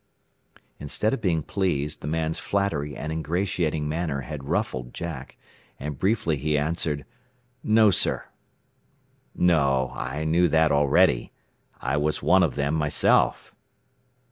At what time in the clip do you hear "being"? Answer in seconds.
1.21-1.43